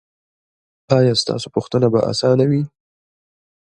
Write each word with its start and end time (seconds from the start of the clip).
ایا 0.97 1.13
ستاسو 1.21 1.47
پوښتنه 1.55 1.87
به 1.93 1.99
اسانه 2.11 2.45
وي؟ 2.49 2.61